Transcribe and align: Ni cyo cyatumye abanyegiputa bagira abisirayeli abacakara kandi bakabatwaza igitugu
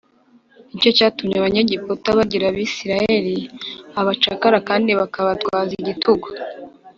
Ni 0.69 0.77
cyo 0.81 0.91
cyatumye 0.97 1.35
abanyegiputa 1.37 2.09
bagira 2.17 2.45
abisirayeli 2.47 3.35
abacakara 3.99 4.57
kandi 4.69 4.89
bakabatwaza 4.99 5.71
igitugu 5.81 6.27